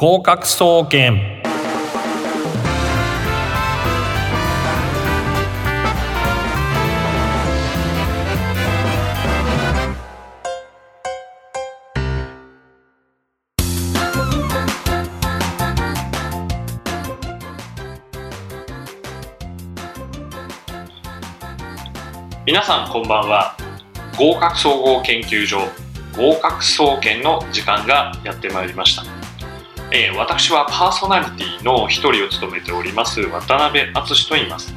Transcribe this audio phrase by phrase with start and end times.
[0.00, 1.42] 合格総研。
[22.46, 23.56] 皆さんこんばんは。
[24.16, 25.58] 合格総合研究所
[26.16, 29.17] 合格総研の時間がやってまいりました、
[29.90, 34.74] えー私はパーソナリティの一人を務めております渡辺敦と言います。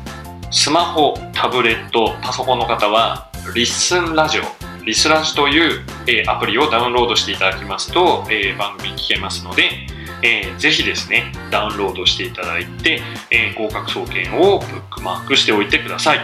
[0.50, 4.42] スマホ、タブレット、パソコンの方はリッスンラジオ
[4.84, 9.86] リスラジという、えーアプリをダウンロードしていただきますと、えー番組聞けますので、
[10.22, 13.00] えーぜひですねダウンロードしていただいて、
[13.30, 16.20] えー合格総研をブックマークしておいてください。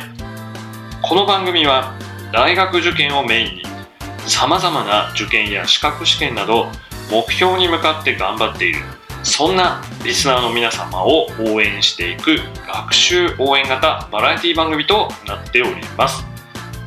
[1.03, 1.95] この番組は
[2.33, 3.63] 大学受験をメインに
[4.27, 6.67] さまざまな受験や資格試験など
[7.11, 8.81] 目標に向かって頑張っている
[9.23, 16.25] そんなリスナーの皆様を応援していく学習応援型バラエティ番組となっております。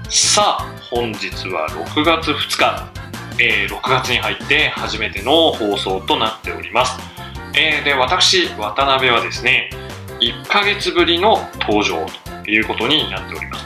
[0.09, 3.00] さあ本日は6月2日、
[3.39, 6.99] えー6月に入って初めての放送となっております、
[7.55, 9.69] えーで私渡辺はですね
[10.19, 12.05] 1ヶ月ぶりの登場
[12.43, 13.65] ということになっております、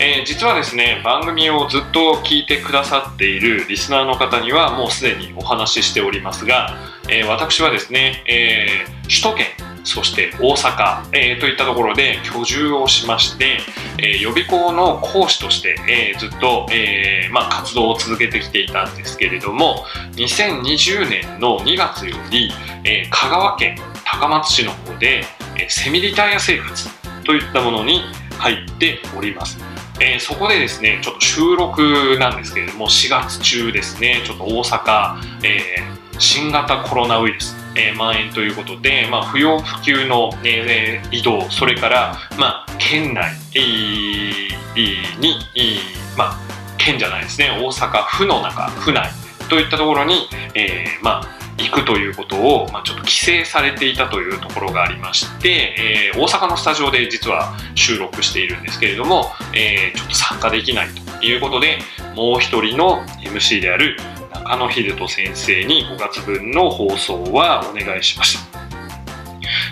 [0.00, 6.76] えー実はですね番組をずっと聞いてくださっているリスナーの方にはもうすでにお話ししておりますが、
[7.08, 13.58] えー私はですね、えー首都圏そして大阪、えーといったところで居住をしまして、
[13.98, 19.84] えー予備校の講師として、えーずっと、えーまあ、活動を続けてきていたんですけれども
[20.16, 22.50] 2020年の2月より、
[22.84, 25.24] えー香川県高松市の方で、
[25.56, 26.88] えーセミリタイア生活
[27.24, 28.02] といったものに
[28.38, 29.58] 入っております。
[30.00, 46.38] えーそこでですねちょっと収録なんですけれども4月中ですねちょっと大阪、えー新型コロナウイルス、えー蔓延ということで、まあ、不要不急の、えー移動それから、まあ、県内、えーに、えーまあ、
[46.78, 49.08] 県じゃないですね大阪府の中府内
[49.48, 61.78] といったところに、えーまあ行くということを、まあ、ちょっと規制されていたというところがありまして、えー大阪のスタジオで実は収録しているんですけれども、えーちょっと参加できないということで
[62.16, 63.98] もう一人の MC である
[64.32, 68.60] 中野秀人先生に5月分の放送はお願いしました。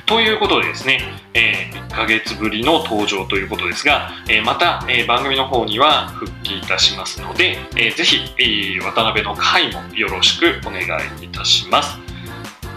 [0.06, 1.00] ということでですね、
[1.34, 10.82] え1ヶ月ぶりの登場ということですが、えーまた、えー番組の方には復帰いたしますので、えーぜひ、えー渡辺の回もよろしくお願
[11.20, 11.98] いいたします。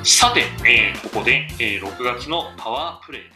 [0.03, 3.31] さて、えーここで、えー6月のパワープレイです。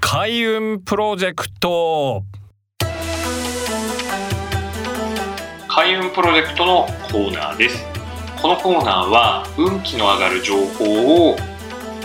[0.00, 2.24] 開運プロジェクト
[5.80, 7.86] 開運プロジェクトのコーナーです。
[8.42, 11.36] このコーナーは運気の上がる情報を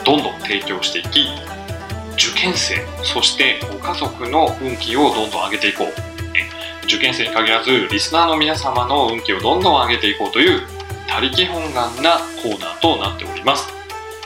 [0.05, 1.27] どんどん提供していき
[2.13, 5.87] 受験生そしてご家族の運気をどんどん上げていこう。
[6.85, 10.61] 受験生に限らずリスナーの皆様の運気をどんどん上げていこうという
[11.07, 13.67] 他力本願なコーナーとなっております。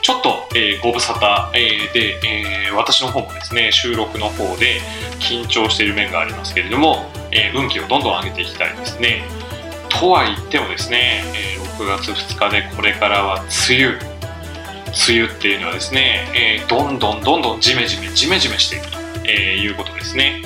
[0.00, 4.80] ちょっと、えーご無沙汰、えーで、えー私の方もですね収録の方で
[5.18, 9.39] 緊張している面がありますけれども、え運気をどんどん上げていきたいですね。
[10.00, 20.42] とは言ってもですね、えー6月2日でこれからは梅雨梅雨っていうのはですね、えーどんどんどんどんジメジメジメジメしていくと、えーいうことですね。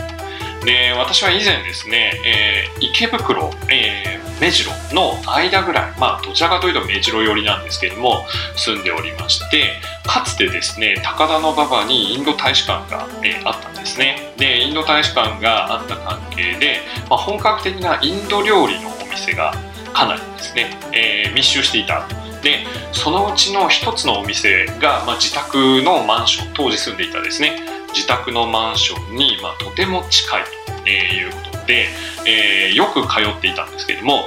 [0.64, 8.24] で私は以前ですね、えー池袋、えー目白の間ぐらいまあどちらかというと目白寄りなんですけれども
[8.56, 14.34] 住んでおりましてかつてですね高田馬場にインド大使館が、えーあったんですね。
[14.36, 19.54] でインド大使館があった関係で、まあ、本格的なインド料理の店が
[19.92, 22.06] かなりですね、えー密集していた。
[22.42, 27.62] でそのうちの一つのお店が、まあ、自宅のマンション当時住んでいたですね。
[27.94, 30.42] 自宅のマンションに、まあ、とても近い
[30.84, 31.86] ということで、
[32.26, 34.24] えーよく通っていたんですけれども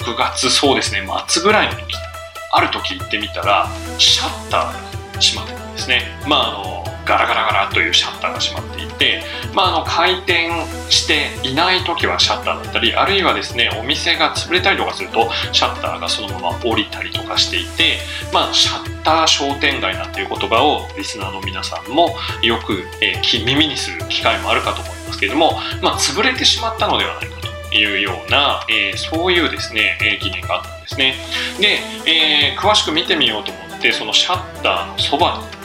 [0.00, 1.94] 6月そうですね末ぐらいの時
[2.52, 3.68] ある時行ってみたら
[3.98, 4.72] シャッターが
[5.20, 6.02] 閉まってたんですね。
[6.26, 9.22] まああのガラガラガラというシャッターが閉まっていて、
[9.54, 10.50] まあ、あの開店
[10.90, 17.96] していない時はシャッターだったりあるいはですねお店が潰れたりとかするとシャッターがそのまま降りたりとかしていて、
[18.32, 31.14] まあ、シャッター商店街なんていう言葉をリスナーの皆さんもよく、えー耳にする機会もあるかと思いますけれども、まあ、潰れてしまったのではないかというような、えーそういうですね、えー疑念があったんですね。
[31.60, 31.78] で、
[32.10, 35.57] えー詳しく見てみようと思っってそのシャッターのそばに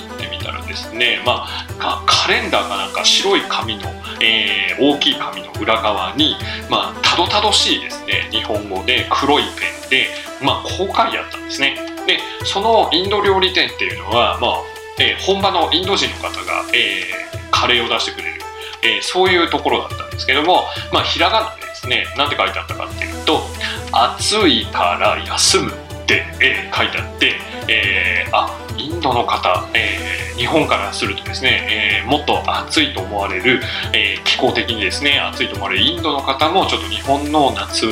[0.67, 1.45] ですね、ま
[1.79, 3.83] あ、カレンダーかなんか白い紙の、
[4.21, 6.35] えー、大きい紙の裏側に、
[6.69, 8.27] まあ、たどたどしいですね。
[8.31, 10.07] 日本語で黒いペンで、
[10.43, 11.75] まあ、こう書いてあったんですね。
[12.07, 14.51] でそのインド料理店っていうのは、まあ
[14.99, 18.41] えー、本場のインド人の方が、えー、カレーを出してくれる、
[18.83, 23.41] えー、そういうところだったんですけども、まあ、ひらがなでですね何て書いてあったかっていうと
[23.91, 25.71] 「暑いから休む」
[26.03, 27.35] って、え、書いてあって、
[27.69, 33.61] えー、あインドの方、えー、日本からするとですね、えー、もっと暑いと思われる、
[33.93, 37.85] えー、気候的にですね暑いと思われるインドの方もちょっと日本の夏、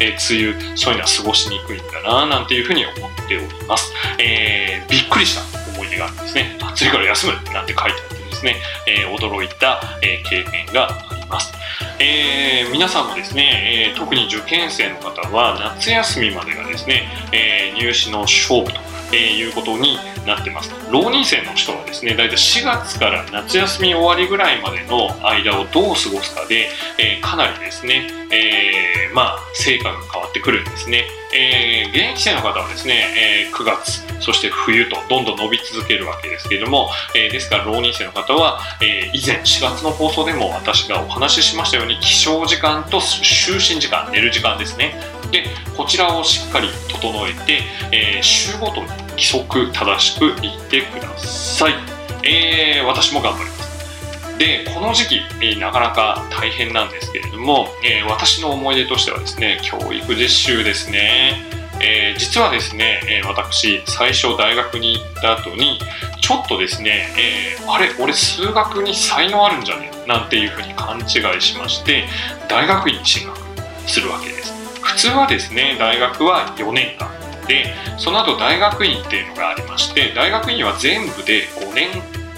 [0.00, 8.56] え梅雨そういうのは過ごしにくいんだななんていうふうに思っております、えびっくりした思い出があるんですね暑いから休むなんて書いてあってですね、
[8.86, 11.52] え驚いた、え経験があります。
[11.98, 18.80] えー、皆さんもですね、えー、特に受験生の方は夏休みまでがですね、えー、入試の勝負と
[19.12, 20.70] えー、いうことになってます。
[20.90, 26.68] 浪人生の人はですね、大体4月から夏休み終わりぐらいまでの間をどう過ごすかで、
[26.98, 31.04] えー、かなりですね、えー、まあ、成果が変わってくるんですね。
[31.32, 44.96] えー、現役生の方はですね、え、9月、そして冬とどんどん伸び続けるわけですけれども、え、ですから浪人生の方は、え、以前4月の放送でも私がお話ししましたように起床時間と就寝時間、寝る時間ですね。
[45.30, 45.44] で、
[45.76, 47.62] こちらをしっかり整えて、
[47.92, 51.74] えー、週ごとに規則正しく言ってください。
[52.22, 53.56] えー、私も頑張ります。
[54.38, 61.42] でこの時期、えー、なかなか大変なんですけれども、え、私の思い出としてはですね教育実習ですね、
[61.80, 65.78] え、実はですね、え私最初大学に行った後に
[66.20, 69.90] ちょっとですね、えあれ俺数学に才能あるんじゃね？
[70.06, 72.04] なんていうふうに勘違いしまして
[72.46, 73.38] 大学院に進学
[73.86, 74.52] するわけです
[74.86, 77.10] 普通はですね大学は4年間
[77.46, 81.88] でその後大学院っていうのがありまして大学院は全部で5年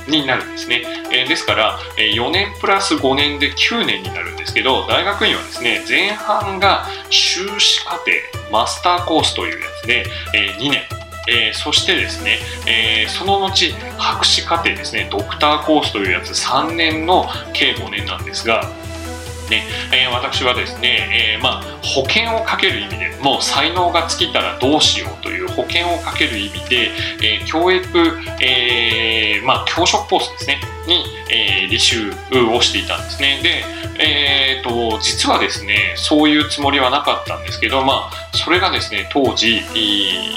[0.08, 8.12] になるんですね、えー、ですから、え4年プラス5年で9年になるんですけど大学院はですね前半が修士課程
[8.50, 10.82] マスターコースというやつで、え2年。
[11.30, 18.62] えー、そしてですね、えー、その後博士課程ですねドクターコースというやつ3年の計5年なんですが
[19.50, 26.90] ね、えー、私はですね、えー、まあ、保険をかける意味でもう才能が尽きたらどうしようという保険をかける意味で、
[27.22, 27.86] え、教育、
[28.40, 30.77] えまあ、教職コースですね。
[30.88, 32.10] に、えー履修
[32.50, 33.40] をしていたんですね。
[33.42, 33.64] で、
[34.02, 39.60] えーと、実はですねそういうつもりはなかったんですけど、まあ、それがですね当時、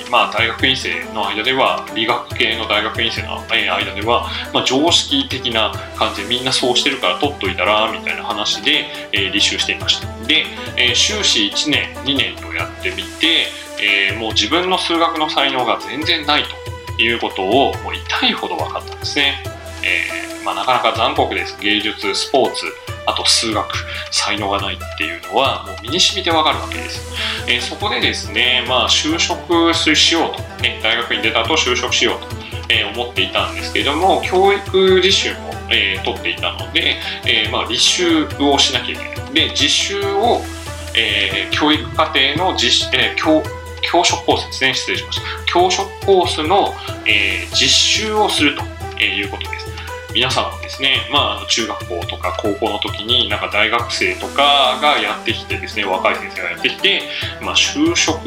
[0.09, 10.07] まあ、大学院生の間では理学系の大学院生の間では、まあ、常識的な感じでみんなそうしてるから取っといたらみたいな話で、えー、履修していました。
[10.27, 10.45] で、
[10.77, 13.47] えー、修士1年2年とやってみて、
[13.81, 16.43] えー、もう自分の数学の才能が全然ない
[16.97, 19.43] ということをもう痛いほど分かったんですね、
[19.83, 21.57] えまあ、なかなか残酷です。
[21.59, 22.65] 芸術スポーツ
[23.05, 23.65] あと数学
[24.11, 27.13] 才能がないっていうのはもう身に染みてわかるわけです、
[27.47, 32.27] えー、そこでですねまあ就職しようと、ね、大学に出たと就職しようと、
[32.73, 36.95] えー、思っていたんですけれども教育実習も、えー、取っていたので、
[37.25, 39.33] えまあ履修をしなきゃいけない。
[39.33, 40.41] で実習を、
[40.95, 43.41] え教育課程の実、え教
[43.81, 44.73] 教職コースですね。
[44.73, 46.73] 失礼しました教職コースの、
[47.05, 48.80] え実習をすると。
[49.01, 49.71] えいうことです
[50.13, 57.03] 皆さんもですね、まあ、中学校とか高校の時になんか大学生とかがやってきてですね若い先生がやってきて、
[57.41, 58.19] まあ、就職、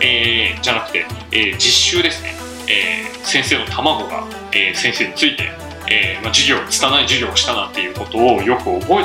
[0.00, 2.34] えー、じゃなくて、えー、実習ですね、
[2.68, 5.50] えー、先生の卵が、え先生について、
[5.90, 9.04] えまあ、授業拙い授業をしたなっていうことをよく覚え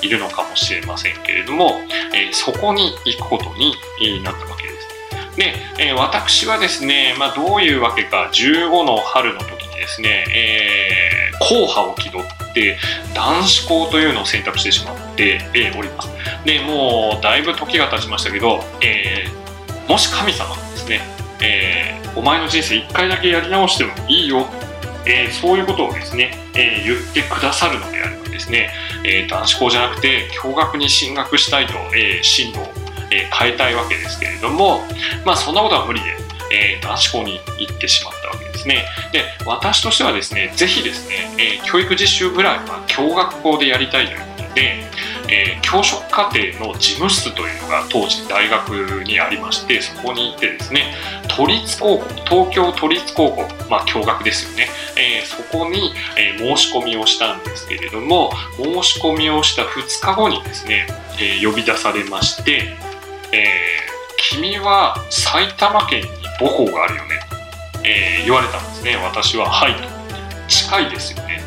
[0.00, 1.80] ているのかもしれませんけれども、
[2.14, 3.74] えそこに行くことに
[4.22, 5.36] なったわけです。
[5.36, 12.78] で、え私はですね、まあ、どういうわけか15の春の時ですね、え硬派を気取って
[13.14, 15.40] 男子校というのを選択してしまって
[15.76, 16.08] おります。
[16.44, 21.00] でもうだいぶ時が経ちましたけど、えー、もし神様ですね、
[21.42, 24.46] えー、お前の人生1回だけやり直してもいいよ、
[25.04, 28.70] えー、そういうことをですね、え言ってくださるのであればですね、
[29.04, 32.72] え男子校じゃなくて共学に進学したいと、え進路を、
[33.10, 34.80] 変えたいわけですけれども
[35.26, 36.16] まあそんなことは無理で、
[36.50, 38.21] え男子校に行ってしまった。
[38.32, 38.86] わけですね。
[39.12, 44.92] で、私としてはですね、ぜひですね、えー、教育実習ぐらいは教学校でやりたいということで、
[45.28, 48.70] えー、教職課程の事務室というのが当時大学
[49.04, 50.94] にありましてそこに行ってですね
[51.28, 60.86] 都立高校東京都立高校まあ共学ですよね、えー、そこに、え申し込みをしたんですけれども申し込みをした2日後にですね、
[61.18, 62.76] え呼び出されまして、
[63.32, 63.46] え
[64.18, 66.08] 君は埼玉県に
[66.38, 67.31] 母校があるよね
[67.84, 68.96] えー言われたんですね。
[68.96, 69.88] 私は「はい」と
[70.48, 71.42] 「近いですよね」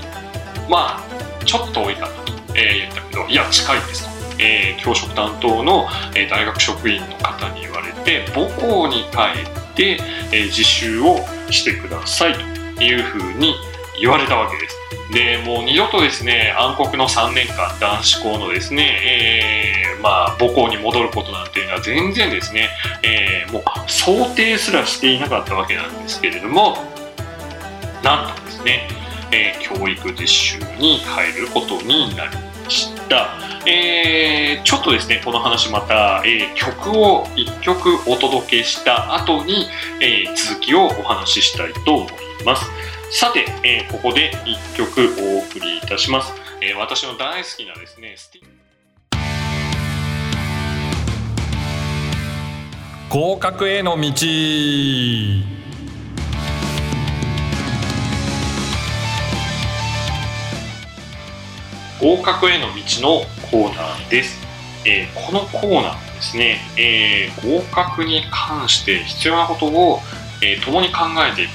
[0.56, 10.00] とまあちょっと多いかなと、えー言ったけど「いや近いです」と、えー教職担当の、え大学職員の方に言われて母校に帰って、
[10.32, 12.36] え自習をしてください
[12.75, 13.56] というふうに
[14.00, 14.85] 言われたわけです。
[15.12, 22.70] でもう二度とですね暗黒の3年間男子校のですね、えーまあ、母校に戻ることなんていうのは全然ですね、
[23.04, 26.78] えーもう想定すらしていなかったわけなんですけれども
[28.04, 28.88] なんとですね、
[29.32, 39.68] えー教育実習に帰ることになりました、えちょっとですねこの話また、え曲を1曲お届けした後に、
[40.02, 42.14] え続きをお話ししたいと思い
[42.46, 42.66] ます。
[43.12, 45.02] さて、えーここで1曲
[45.38, 48.16] お送りいたします、えー私の大好きなですね
[53.10, 54.10] 合格への道。
[62.02, 64.42] 合格への道のコーナーです、
[64.86, 70.00] えーこのコーナーはですね、えー合格に関して必要なことを、
[70.44, 71.52] えー共に考えていく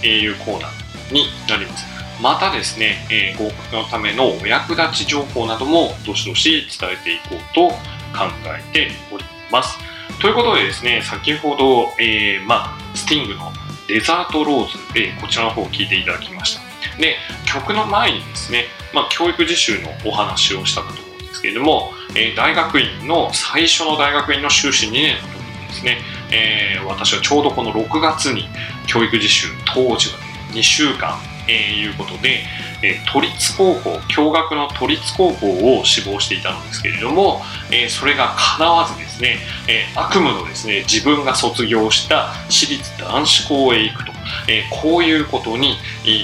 [0.00, 0.81] というコーナー
[1.12, 1.84] になります。
[2.20, 7.68] またですね、えー合格のためのお役立ち情報などもどしどし伝えていこうと
[8.16, 9.78] 考えております。
[10.20, 13.52] ということでですね先ほど、えーまあ、スティングの
[13.88, 16.72] デザートローズ、えーこちらの方を聞いていただきました。
[16.98, 17.16] で
[17.46, 25.98] 曲の前にですね、まあ、教育実習のお話をしたかと思うんですけれども、え大学院の最初の大学院の修士2年の時にですね、
[26.30, 28.48] え私はちょうどこの6月に
[28.86, 31.18] 教育実習当時は、ね、2週間、
[31.48, 32.44] えーいうことで、
[32.82, 44.12] えー都立高校共学の都立高校を志望していたのですけれども、えーそれが叶わずですね、えー悪夢のですね自分が卒業した私立男子校へ行くと、
[44.48, 45.76] えこういうことに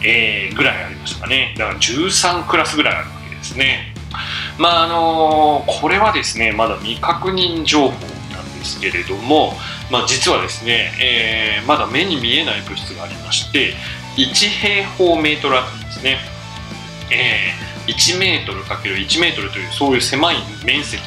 [0.05, 1.55] えーぐらいありましたかね。
[1.57, 3.95] だから13クラスぐらいあるわけですね。
[4.59, 7.95] まああのこれはですねまだ未確認情報な
[8.43, 9.55] んですけれども、
[9.93, 13.75] まあ、実はですね、えーまだ目に見えない物質がありまして
[14.17, 16.19] 1平方メートルあたりですね、
[17.13, 21.03] えー1メートル ×1 メートルというそういう狭い面積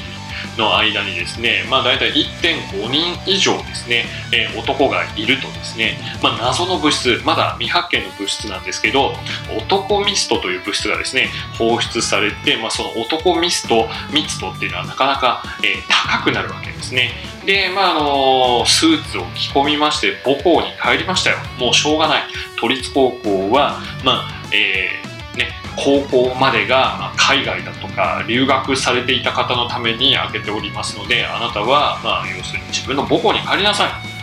[0.58, 9.14] の間にですね、まあ、大体1.5人以上ですね、えー男がいるとですね、まあ、謎の物質まだ未発見の物質なんですけど
[9.58, 17.12] 男ミストという物質がですね放出されて、まあ、その男ミスト密度っていうのはなかなか、えー高くなるわけですね。
[17.46, 21.38] でまああのスーツを着込みまして母校に帰りましたよ。
[21.60, 22.24] もうしょうがない。
[22.60, 34.16] 都立高校はまあえーね高校までがま海外だとか留学されていた方のために開けておりますのであなたはまあ要するに自分の母校に帰りなさい。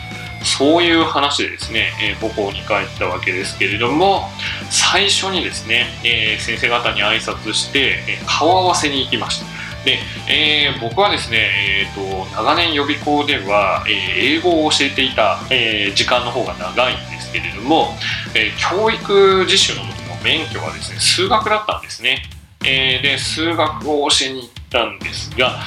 [0.44, 4.28] そういう話でですね、えー母校に帰ったわけですけれども
[4.70, 9.46] 最初にですね、えー先生方に挨拶して、えー顔合わせに行きました。
[9.84, 11.48] で、え僕はですね、
[11.86, 17.96] えーと長年予備校では、え英語を教えていた、え時間の方が長いんですけれども、
[18.34, 22.22] え教育実習の時の免許はですね数学だったんですね、
[22.64, 25.60] えーで数学を教えに行ったんですが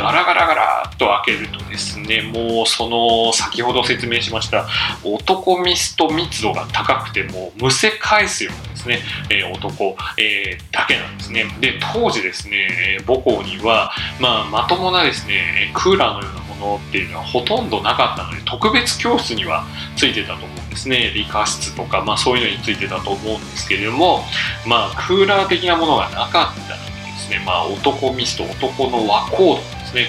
[0.00, 4.66] ガラガラガラっと開けるとですねもうその先ほど説明しました
[5.04, 11.44] 男ミスト密度が高くてもうむせ返すようなですね、えー男、えーだけなんですね。
[11.60, 19.64] で当時ですね母校には、まあ、まともなですねクーラーのようなものっていうのはほとんどなかったので特別教室には
[19.96, 21.10] ついてたと思うんですね。
[21.14, 24.24] 理科室とか、まあ、そういうのについてたと思うんですけれども
[24.66, 26.74] まあクーラー的なものがなかったので
[27.10, 30.08] ですね、まあ、男ミスト男の和コードです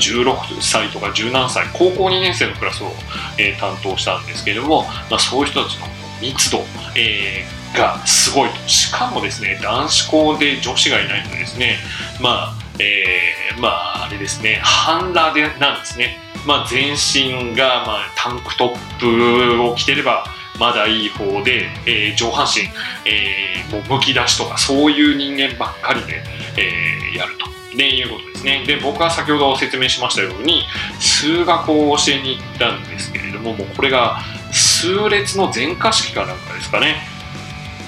[0.00, 2.92] 16歳とか10何歳高校2年生のクラスを、
[3.38, 5.86] えー担当したんですけれども、まあ、そういう人たちの
[6.20, 6.64] 密度、
[6.96, 8.68] えーがすごいと。
[8.68, 11.76] しかもですね男子校で女子がいないのでですね
[12.18, 16.16] まあえーまああれですね半裸でなんですね。
[16.46, 20.24] まあ全身が、まあ、タンクトップを着てれば
[20.58, 22.62] まだいい方で、えー上半身、
[23.10, 26.22] えーもうむき出しとかそういう人間ばっかりで、
[26.56, 27.76] えーやると。
[27.76, 28.64] でいうことですね。
[28.66, 30.64] で、僕は先ほど説明しましたように、
[30.98, 34.20] 数学を教えに行ったんですけれども、もうこれが
[34.52, 37.18] 数列の全化式かなんかですかね。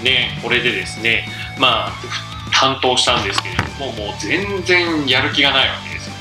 [0.02, 1.26] でこれでですね
[1.58, 1.92] まあ
[2.52, 6.14] 担当したんですけれどももう全然やる気がないわけですよ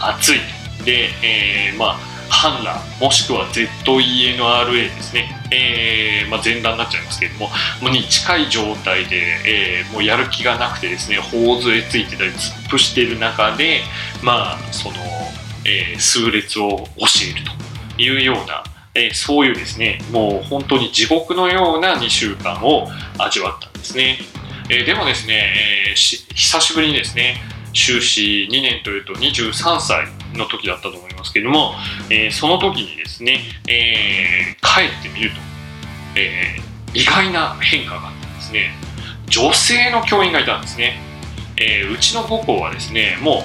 [0.00, 0.38] 暑い
[0.84, 1.98] で、えー、まあ
[2.38, 7.48] ハンラもしくは ZENRA ですね、えーまあ、前段になっちゃいますけれども
[7.82, 13.80] もうに近い状態で、えー、もうやる気がなくてですね頬杖ついてたり突っ伏している中で
[14.22, 14.94] まあその、
[15.66, 17.44] えー、数列を教える
[17.96, 18.62] というような
[18.94, 24.18] えー、そういうですねもう本当に地獄のような2週間を味わったんですね、
[24.70, 25.54] えー、でもですね、
[25.90, 27.36] えー、久しぶりにですね
[27.72, 31.74] 修士2年というと23歳の時だったと思いますけれども、
[32.10, 35.36] えその時にですね、え帰ってみると、
[36.16, 36.56] え
[36.94, 38.70] 意外な変化があったんですね
[39.26, 41.00] 女性の教員がいたんですね、
[41.56, 43.44] えうちの母校はですねも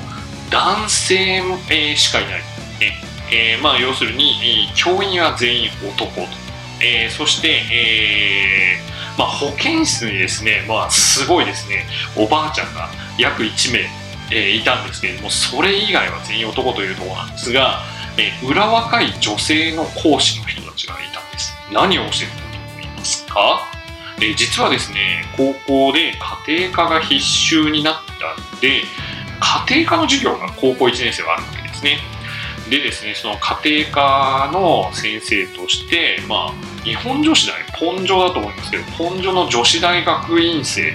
[0.49, 2.33] う男性、えしかいない、
[2.79, 6.21] ねえー、まあ、要するに、教員は全員男と、
[6.79, 11.85] えー、そして、えー、まあ、保健室にですね、まあ、すごいですね
[12.15, 13.89] おばあちゃんが約1名、
[14.31, 17.81] えいたんですけれどもそれ以外は全員男というところなんですが、
[18.17, 21.53] え裏若い女性の講師の人たちがいたんです。
[21.71, 23.69] 何を教えてたと思いますか？
[24.21, 26.13] え実はですね高校で
[26.47, 28.83] 家庭科が必修になったんで
[29.67, 31.97] 家庭科の授業が高校1年生はあるわけですね。
[32.69, 40.93] でですねその家庭科の先生としてまあ日本女子大本女だと思いますけど本女の女子大学院生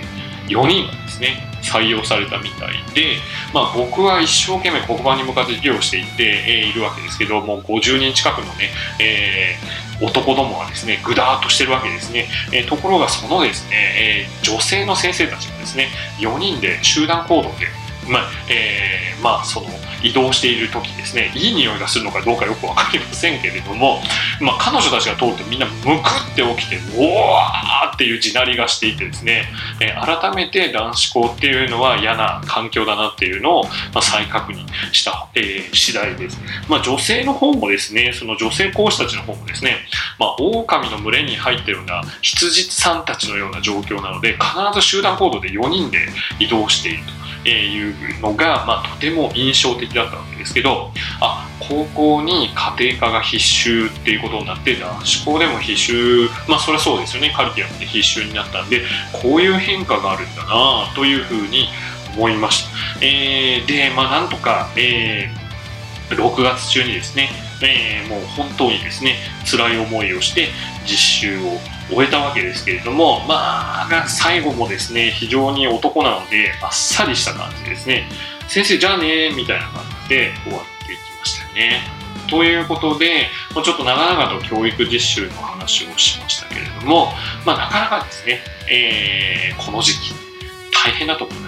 [0.49, 3.19] 4人がですね採用されたみたいで、
[3.53, 15.89] まあ、僕は一生懸命黒板に向かって授業していって、え、いるわけですけどもう50人近くのね、えー、男どもがですねぐだーっとしてるわけですね、えー、ところがそのですね、え女性の先生たちがですね
[16.21, 17.67] 4人で集団行動で
[18.09, 19.67] まあえー、まあその
[20.03, 21.33] 移動している時ですね。
[21.35, 24.01] いい匂いがするのかどうかよく分かりませんけれども、
[24.41, 29.47] まあ、彼女たちが通るとみんなむくって起きておわーっていう地鳴りがしていてですね、
[29.81, 39.79] え、改めて男子校っていうのは嫌な環境だなっていうのを、ま、再確認した、えー、次第です、まあ、女性の方もですねその女性講師たちの方もですね、
[40.19, 46.07] まあ、狼の群れに入ってるような羊さんたちのような状況なので必ず集団行動で4人で
[46.39, 47.19] 移動していると。
[47.49, 57.33] えいうのが、まあ、とても印象的だったわけですけどあ高校に家庭科が必修っていうことになって男子校でも必修まあそれそうですよね。
[57.37, 58.83] カリキュラムで必修になったんで
[59.13, 61.69] こういう変化があるんだなというふうに
[62.17, 67.31] 思いました、えー、でまあなんとか、えー、6月中にですね、
[67.63, 70.49] えー、もう本当にですね辛い思いをして
[70.85, 71.59] 実習を
[71.91, 78.07] 終えたわけですけれども、まあ、最後もですね、非常に男なので、あっさりした感じですね。
[78.47, 81.81] 先生、じゃあね、みたいな感じで終わっていきましたよね。
[82.29, 87.13] ということで、ちょっと長々と教育実習の話をしましたけれども、
[87.47, 88.41] まあ、なかなかですね、
[88.71, 90.13] えー、この時期、
[90.71, 91.48] 大変だと思いま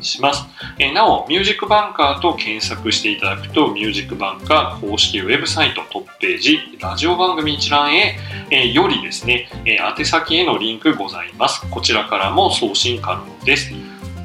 [0.02, 0.44] します。
[0.78, 8.18] えなお、ミュージックバンカーと検索していただくと、ミュージックバンカー公式ウェブサイトトップページ、ラジオ番組一覧へ、
[8.50, 11.68] えよりですね、え宛先へのリンクございます。
[11.70, 13.72] こちらからも送信可能です。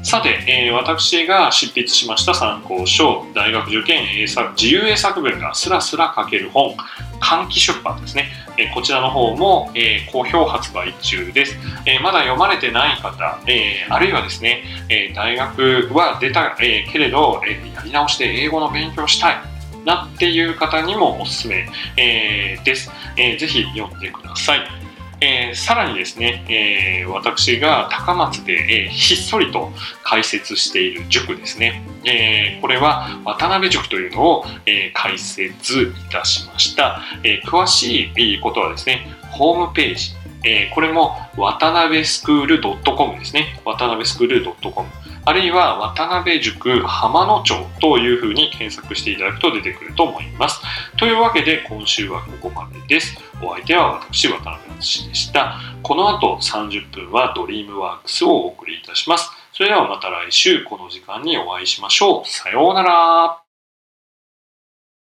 [0.02, 6.74] さて、えー、私が執筆しました参考書、大学受験英作自由英作文がスラスラ書ける本、
[7.20, 19.36] 換気出版ですね、え、こちらの方も、え、好評発売中です、えまだ読まれてない方、えあるいはですね、え大学は出た、えけれど、えやり直して英語の勉強したい
[19.84, 23.38] なっていう方にもおすすめ、えです、えー。
[23.38, 24.81] ぜひ読んでください。
[25.22, 29.70] えー、さらにですね、えー、私が高松で、えー、ひっそりと
[30.02, 40.12] 開設している塾ですね、えこれは渡辺塾というのを、え開設いたしました、え詳しいことはですねホームページ、
[40.44, 44.88] えこれも渡辺スクール .com ですね渡辺スクール .com
[45.24, 50.60] あるいは渡辺塾浜野町というふうに検索していただくと出てくると思います。
[50.96, 53.16] というわけで今週はここまでです。
[53.42, 55.58] お相手は私渡辺淳でした。
[55.82, 59.30] この後30分はドリームワークスをお送りいたします。
[59.52, 62.28] それではまた来週この時間にお会いしましょう。
[62.28, 63.51] さようなら。